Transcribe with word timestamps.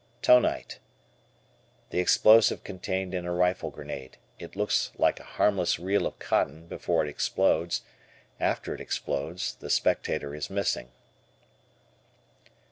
Tonite. 0.23 0.79
The 1.91 1.99
explosive 1.99 2.63
contained 2.63 3.13
in 3.13 3.27
a 3.27 3.31
rifle 3.35 3.69
grenade. 3.69 4.17
It 4.39 4.55
looks 4.55 4.91
like 4.97 5.19
a 5.19 5.23
harmless 5.37 5.77
reel 5.77 6.07
of 6.07 6.17
cotton 6.17 6.65
before 6.65 7.05
it 7.05 7.09
explodes, 7.11 7.83
after 8.39 8.73
it 8.73 8.81
explodes 8.81 9.53
the 9.53 9.69
spectator 9.69 10.33
is 10.33 10.49
missing. 10.49 10.89